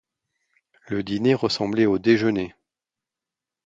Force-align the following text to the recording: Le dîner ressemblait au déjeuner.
Le 0.87 1.03
dîner 1.03 1.35
ressemblait 1.35 1.85
au 1.85 1.99
déjeuner. 1.99 2.55